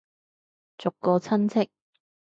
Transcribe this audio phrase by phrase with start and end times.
[0.79, 1.69] 逐個親戚